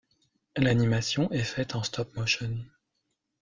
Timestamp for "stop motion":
1.83-2.57